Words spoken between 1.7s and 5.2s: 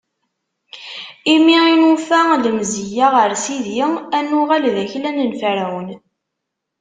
i nufa lemziyya ɣer sidi, ad nuɣal d aklan